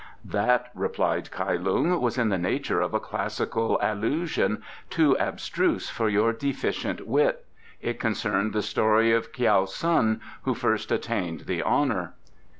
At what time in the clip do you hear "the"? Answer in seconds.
2.29-2.37, 8.53-8.63, 11.41-11.61